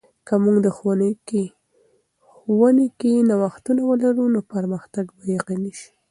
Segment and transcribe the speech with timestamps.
[0.27, 1.11] که موږ د ښوونې
[2.99, 5.89] کې نوښتونه ولرو، نو پرمختګ به یقیني سي.